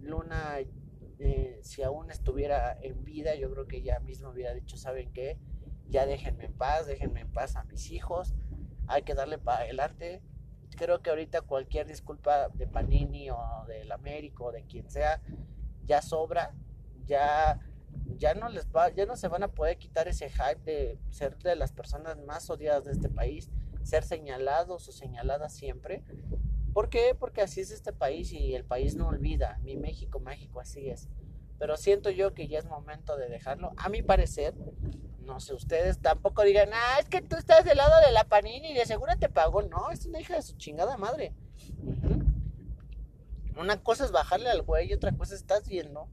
Luna, 0.00 0.58
eh, 1.22 1.60
si 1.62 1.82
aún 1.82 2.10
estuviera 2.10 2.76
en 2.82 3.04
vida, 3.04 3.34
yo 3.34 3.50
creo 3.50 3.66
que 3.66 3.78
ella 3.78 4.00
misma 4.00 4.30
hubiera 4.30 4.52
dicho, 4.52 4.76
¿saben 4.76 5.12
qué? 5.12 5.38
ya 5.92 6.06
déjenme 6.06 6.46
en 6.46 6.52
paz, 6.54 6.86
déjenme 6.86 7.20
en 7.20 7.30
paz 7.30 7.54
a 7.54 7.64
mis 7.64 7.90
hijos, 7.90 8.34
hay 8.86 9.02
que 9.02 9.14
darle 9.14 9.38
para 9.38 9.64
adelante. 9.64 10.22
Creo 10.76 11.02
que 11.02 11.10
ahorita 11.10 11.42
cualquier 11.42 11.86
disculpa 11.86 12.48
de 12.48 12.66
Panini 12.66 13.30
o 13.30 13.64
del 13.68 13.92
Américo 13.92 14.46
o 14.46 14.52
de 14.52 14.64
quien 14.64 14.90
sea 14.90 15.20
ya 15.84 16.00
sobra, 16.00 16.54
ya 17.04 17.60
ya 18.16 18.34
no 18.34 18.48
les 18.48 18.66
va, 18.70 18.88
ya 18.90 19.04
no 19.04 19.16
se 19.16 19.28
van 19.28 19.42
a 19.42 19.48
poder 19.48 19.76
quitar 19.76 20.08
ese 20.08 20.30
hype 20.30 20.62
de 20.64 20.98
ser 21.10 21.36
de 21.38 21.56
las 21.56 21.72
personas 21.72 22.16
más 22.24 22.48
odiadas 22.48 22.84
de 22.84 22.92
este 22.92 23.10
país, 23.10 23.50
ser 23.82 24.02
señalados 24.02 24.88
o 24.88 24.92
señaladas 24.92 25.52
siempre. 25.52 26.02
¿Por 26.72 26.88
qué? 26.88 27.14
Porque 27.18 27.42
así 27.42 27.60
es 27.60 27.70
este 27.70 27.92
país 27.92 28.32
y 28.32 28.54
el 28.54 28.64
país 28.64 28.96
no 28.96 29.08
olvida. 29.08 29.58
Mi 29.62 29.76
México 29.76 30.20
mágico 30.20 30.60
así 30.60 30.88
es. 30.88 31.08
Pero 31.58 31.76
siento 31.76 32.10
yo 32.10 32.34
que 32.34 32.48
ya 32.48 32.58
es 32.58 32.64
momento 32.64 33.16
de 33.16 33.28
dejarlo. 33.28 33.72
A 33.76 33.88
mi 33.88 34.02
parecer, 34.02 34.54
no 35.20 35.38
sé, 35.40 35.54
ustedes 35.54 36.00
tampoco 36.00 36.42
digan, 36.42 36.70
ah, 36.72 36.96
es 36.98 37.08
que 37.08 37.22
tú 37.22 37.36
estás 37.36 37.64
del 37.64 37.76
lado 37.76 38.04
de 38.04 38.12
la 38.12 38.24
Panini 38.24 38.70
y 38.70 38.74
de 38.74 38.86
seguro 38.86 39.12
te 39.18 39.28
pagó. 39.28 39.62
No, 39.62 39.90
es 39.90 40.06
una 40.06 40.20
hija 40.20 40.34
de 40.34 40.42
su 40.42 40.56
chingada 40.56 40.96
madre. 40.96 41.34
Una 43.56 43.82
cosa 43.82 44.04
es 44.04 44.12
bajarle 44.12 44.48
al 44.48 44.62
güey 44.62 44.90
y 44.90 44.94
otra 44.94 45.12
cosa 45.12 45.34
estás 45.34 45.68
viendo 45.68 46.08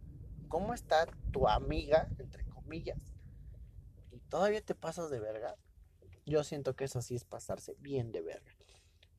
cómo 0.49 0.73
está 0.73 1.07
tu 1.31 1.47
amiga, 1.47 2.09
entre 2.17 2.43
comillas, 2.45 2.99
y 4.11 4.19
todavía 4.19 4.61
te 4.61 4.75
pasas 4.75 5.09
de 5.09 5.19
verga. 5.19 5.55
Yo 6.25 6.43
siento 6.43 6.75
que 6.75 6.83
eso 6.83 7.01
sí 7.01 7.15
es 7.15 7.23
pasarse 7.23 7.75
bien 7.79 8.11
de 8.11 8.21
verga. 8.21 8.51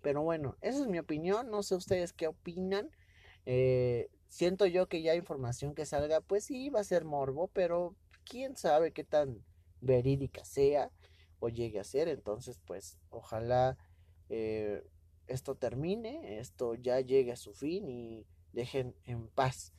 Pero 0.03 0.23
bueno, 0.23 0.57
esa 0.61 0.81
es 0.81 0.87
mi 0.87 0.99
opinión. 0.99 1.51
No 1.51 1.63
sé 1.63 1.75
ustedes 1.75 2.13
qué 2.13 2.27
opinan. 2.27 2.91
Eh, 3.47 4.09
siento 4.29 4.67
yo 4.67 4.89
que 4.89 5.03
ya 5.03 5.15
información 5.15 5.75
que 5.75 5.87
salga, 5.87 6.21
pues 6.21 6.45
sí, 6.45 6.71
va 6.71 6.81
a 6.81 6.85
ser 6.85 7.05
morbo, 7.05 7.49
pero 7.49 7.95
quién 8.25 8.57
sabe 8.57 8.93
qué 8.93 9.05
tan 9.05 9.45
verídica 9.81 10.45
sea 10.45 10.91
o 11.41 11.49
llegue 11.49 11.81
a 11.81 11.85
ser. 11.85 12.09
Entonces, 12.09 12.61
pues 12.67 12.99
ojalá 13.11 13.77
eh, 14.29 14.85
esto 15.27 15.55
termine, 15.57 16.39
esto 16.39 16.75
ya 16.75 17.01
llegue 17.01 17.33
a 17.33 17.37
su 17.37 17.53
fin 17.53 17.89
y 17.89 18.27
dejen 18.53 18.95
en 19.05 19.29
paz 19.29 19.73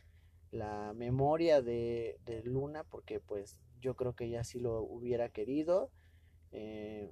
la 0.51 0.93
memoria 0.93 1.61
de, 1.61 2.19
Luna, 2.43 2.83
porque 2.83 3.19
pues 3.19 3.57
yo 3.79 3.95
creo 3.95 4.13
que 4.13 4.25
ella 4.25 4.43
sí 4.43 4.59
lo 4.59 4.81
hubiera 4.81 5.29
querido. 5.29 5.89
Eh, 6.51 7.09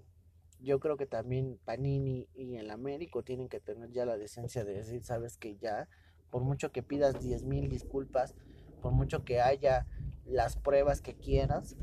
yo 0.61 0.79
creo 0.79 0.97
que 0.97 1.05
también 1.05 1.59
Panini 1.65 2.27
y 2.35 2.55
el 2.55 2.69
Américo 2.71 3.23
tienen 3.23 3.49
que 3.49 3.59
tener 3.59 3.91
ya 3.91 4.05
la 4.05 4.17
decencia 4.17 4.65
de 4.65 4.73
decir, 4.73 5.03
sabes 5.03 5.37
que 5.37 5.57
ya, 5.57 5.87
por 6.29 6.43
mucho 6.43 6.71
que 6.71 6.83
pidas 6.83 7.21
diez 7.21 7.43
mil 7.43 7.69
disculpas, 7.69 8.35
por 8.81 8.91
mucho 8.91 9.23
que 9.23 9.41
haya 9.41 9.87
las 10.25 10.57
pruebas 10.57 11.01
que 11.01 11.15
quieras, 11.15 11.75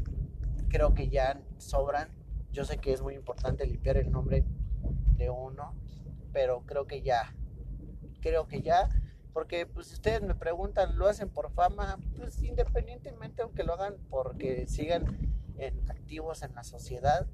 creo 0.68 0.94
que 0.94 1.08
ya 1.08 1.40
sobran. 1.58 2.10
Yo 2.52 2.64
sé 2.64 2.78
que 2.78 2.92
es 2.92 3.02
muy 3.02 3.14
importante 3.14 3.66
limpiar 3.66 3.96
el 3.96 4.10
nombre 4.10 4.44
de 5.16 5.30
uno, 5.30 5.74
pero 6.32 6.62
creo 6.66 6.86
que 6.86 7.02
ya, 7.02 7.34
creo 8.20 8.46
que 8.46 8.62
ya, 8.62 8.88
porque 9.32 9.66
pues 9.66 9.88
si 9.88 9.94
ustedes 9.94 10.22
me 10.22 10.34
preguntan, 10.34 10.98
¿lo 10.98 11.06
hacen 11.06 11.28
por 11.28 11.50
fama? 11.50 11.98
Pues 12.16 12.42
independientemente 12.42 13.42
aunque 13.42 13.64
lo 13.64 13.74
hagan 13.74 13.96
porque 14.08 14.66
sigan 14.66 15.04
en, 15.58 15.90
activos 15.90 16.42
en 16.42 16.54
la 16.54 16.64
sociedad, 16.64 17.26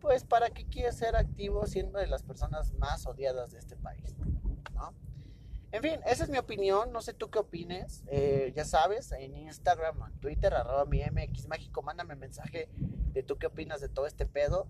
pues 0.00 0.24
para 0.24 0.50
qué 0.50 0.66
quiere 0.66 0.92
ser 0.92 1.16
activo 1.16 1.66
siendo 1.66 1.98
de 1.98 2.06
las 2.06 2.22
personas 2.22 2.72
más 2.74 3.06
odiadas 3.06 3.50
de 3.50 3.58
este 3.58 3.76
país, 3.76 4.16
¿no? 4.74 4.94
En 5.70 5.82
fin, 5.82 6.00
esa 6.06 6.24
es 6.24 6.30
mi 6.30 6.38
opinión, 6.38 6.92
no 6.92 7.02
sé 7.02 7.12
tú 7.12 7.28
qué 7.30 7.40
opines, 7.40 8.02
eh, 8.06 8.52
ya 8.56 8.64
sabes, 8.64 9.12
en 9.12 9.36
Instagram, 9.36 10.02
en 10.02 10.18
Twitter, 10.18 10.54
arroba 10.54 10.86
mi 10.86 11.02
MX 11.02 11.46
Mágico, 11.46 11.82
mándame 11.82 12.16
mensaje 12.16 12.70
de 13.12 13.22
tú 13.22 13.36
qué 13.36 13.48
opinas 13.48 13.82
de 13.82 13.90
todo 13.90 14.06
este 14.06 14.24
pedo. 14.24 14.66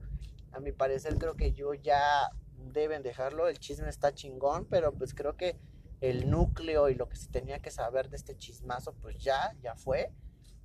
A 0.50 0.58
mi 0.58 0.72
parecer 0.72 1.16
creo 1.16 1.36
que 1.36 1.52
yo 1.52 1.72
ya 1.72 2.30
deben 2.72 3.04
dejarlo, 3.04 3.46
el 3.46 3.60
chisme 3.60 3.88
está 3.88 4.12
chingón, 4.12 4.66
pero 4.66 4.92
pues 4.92 5.14
creo 5.14 5.36
que 5.36 5.56
el 6.00 6.30
núcleo 6.30 6.88
y 6.88 6.96
lo 6.96 7.08
que 7.08 7.16
se 7.16 7.28
tenía 7.28 7.60
que 7.60 7.70
saber 7.70 8.08
de 8.08 8.16
este 8.16 8.36
chismazo 8.36 8.92
pues 8.94 9.18
ya, 9.18 9.54
ya 9.62 9.76
fue. 9.76 10.12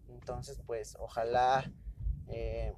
Entonces 0.09 0.59
pues 0.65 0.97
ojalá, 0.99 1.71
eh, 2.27 2.73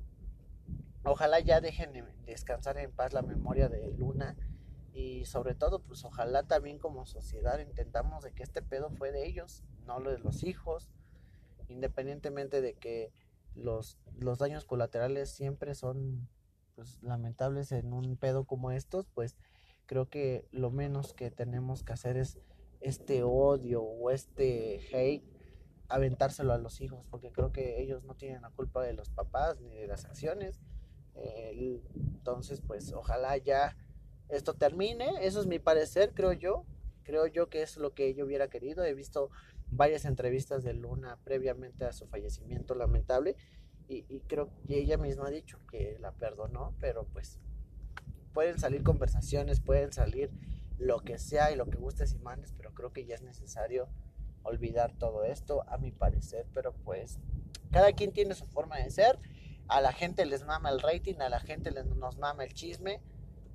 ojalá 1.05 1.39
ya 1.39 1.61
dejen 1.61 2.05
descansar 2.25 2.77
en 2.77 2.91
paz 2.91 3.13
la 3.13 3.21
memoria 3.21 3.69
de 3.69 3.91
Luna 3.91 4.35
y 4.93 5.25
sobre 5.25 5.55
todo 5.55 5.79
pues 5.79 6.03
ojalá 6.05 6.43
también 6.43 6.79
como 6.79 7.05
sociedad 7.05 7.59
intentamos 7.59 8.23
de 8.23 8.31
que 8.31 8.43
este 8.43 8.61
pedo 8.61 8.89
fue 8.91 9.11
de 9.11 9.25
ellos, 9.25 9.63
no 9.85 9.99
lo 9.99 10.11
de 10.11 10.19
los 10.19 10.43
hijos, 10.43 10.89
independientemente 11.67 12.61
de 12.61 12.75
que 12.75 13.11
los, 13.55 13.97
los 14.17 14.39
daños 14.39 14.65
colaterales 14.65 15.29
siempre 15.29 15.75
son 15.75 16.27
pues 16.75 17.01
lamentables 17.01 17.71
en 17.71 17.93
un 17.93 18.17
pedo 18.17 18.45
como 18.45 18.71
estos, 18.71 19.07
pues 19.13 19.37
creo 19.85 20.09
que 20.09 20.47
lo 20.51 20.71
menos 20.71 21.13
que 21.13 21.31
tenemos 21.31 21.83
que 21.83 21.93
hacer 21.93 22.17
es 22.17 22.39
este 22.81 23.23
odio 23.23 23.81
o 23.81 24.11
este 24.11 24.79
hate 24.93 25.23
aventárselo 25.87 26.53
a 26.53 26.57
los 26.57 26.81
hijos, 26.81 27.07
porque 27.07 27.31
creo 27.31 27.51
que 27.51 27.81
ellos 27.81 28.03
no 28.03 28.15
tienen 28.15 28.41
la 28.41 28.49
culpa 28.49 28.81
de 28.83 28.93
los 28.93 29.09
papás 29.09 29.59
ni 29.61 29.75
de 29.75 29.87
las 29.87 30.05
acciones. 30.05 30.59
Eh, 31.15 31.81
entonces, 31.95 32.61
pues 32.61 32.91
ojalá 32.93 33.37
ya 33.37 33.77
esto 34.29 34.53
termine. 34.53 35.25
Eso 35.25 35.41
es 35.41 35.47
mi 35.47 35.59
parecer, 35.59 36.13
creo 36.13 36.33
yo. 36.33 36.65
Creo 37.03 37.27
yo 37.27 37.49
que 37.49 37.61
es 37.61 37.77
lo 37.77 37.93
que 37.93 38.13
yo 38.13 38.25
hubiera 38.25 38.49
querido. 38.49 38.83
He 38.83 38.93
visto 38.93 39.29
varias 39.69 40.05
entrevistas 40.05 40.63
de 40.63 40.73
Luna 40.73 41.17
previamente 41.23 41.85
a 41.85 41.93
su 41.93 42.07
fallecimiento 42.07 42.75
lamentable 42.75 43.35
y, 43.87 44.21
creo 44.21 44.49
que 44.67 44.79
ella 44.79 44.97
misma 44.97 45.27
ha 45.27 45.31
dicho 45.31 45.59
que 45.69 45.97
la 45.99 46.11
perdonó, 46.11 46.73
pero 46.79 47.05
pues 47.05 47.39
pueden 48.33 48.57
salir 48.57 48.83
conversaciones, 48.83 49.59
pueden 49.59 49.93
salir 49.93 50.31
lo 50.79 51.01
que 51.01 51.19
sea 51.19 51.51
y 51.51 51.55
lo 51.55 51.67
que 51.67 51.77
gustes 51.77 52.13
y 52.13 52.17
mandes, 52.17 52.51
pero 52.57 52.73
creo 52.73 52.91
que 52.91 53.05
ya 53.05 53.15
es 53.15 53.21
necesario 53.21 53.87
olvidar 54.43 54.93
todo 54.97 55.23
esto, 55.23 55.63
a 55.69 55.77
mi 55.77 55.91
parecer, 55.91 56.47
pero 56.53 56.73
pues 56.73 57.19
cada 57.71 57.93
quien 57.93 58.11
tiene 58.11 58.33
su 58.33 58.45
forma 58.45 58.77
de 58.77 58.89
ser, 58.89 59.19
a 59.67 59.81
la 59.81 59.91
gente 59.91 60.25
les 60.25 60.43
mama 60.43 60.69
el 60.69 60.79
rating, 60.79 61.15
a 61.19 61.29
la 61.29 61.39
gente 61.39 61.71
les, 61.71 61.85
nos 61.85 62.17
mama 62.17 62.43
el 62.43 62.53
chisme, 62.53 63.01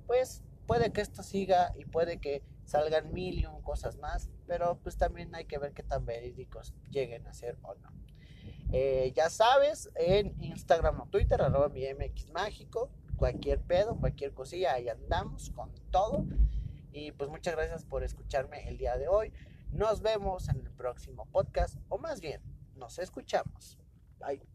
pues 0.06 0.42
puede 0.66 0.92
que 0.92 1.00
esto 1.00 1.22
siga 1.22 1.72
y 1.76 1.84
puede 1.84 2.20
que 2.20 2.42
salgan 2.64 3.12
mil 3.12 3.40
y 3.40 3.46
un 3.46 3.62
cosas 3.62 3.96
más, 3.98 4.30
pero 4.46 4.78
pues 4.82 4.96
también 4.96 5.34
hay 5.34 5.44
que 5.44 5.58
ver 5.58 5.72
qué 5.72 5.82
tan 5.82 6.04
verídicos 6.04 6.74
lleguen 6.90 7.26
a 7.26 7.32
ser 7.32 7.58
o 7.62 7.74
no. 7.74 7.90
Eh, 8.72 9.12
ya 9.16 9.30
sabes, 9.30 9.90
en 9.96 10.40
Instagram 10.42 11.00
o 11.00 11.06
Twitter, 11.06 11.42
arroba 11.42 11.68
mi 11.68 11.82
MX 11.82 12.30
mágico, 12.30 12.90
cualquier 13.16 13.60
pedo, 13.60 13.96
cualquier 13.98 14.32
cosilla, 14.32 14.74
ahí 14.74 14.88
andamos 14.88 15.50
con 15.50 15.72
todo. 15.90 16.24
Y 16.92 17.12
pues 17.12 17.30
muchas 17.30 17.54
gracias 17.54 17.84
por 17.84 18.02
escucharme 18.02 18.68
el 18.68 18.78
día 18.78 18.96
de 18.96 19.08
hoy. 19.08 19.32
Nos 19.72 20.02
vemos 20.02 20.48
en 20.48 20.60
el 20.60 20.70
próximo 20.70 21.26
podcast, 21.26 21.76
o 21.88 21.98
más 21.98 22.20
bien, 22.20 22.40
nos 22.76 22.98
escuchamos. 22.98 23.78
Bye. 24.18 24.50